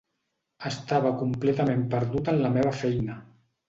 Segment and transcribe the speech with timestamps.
[0.69, 3.25] Estava completament perdut en la meva feina.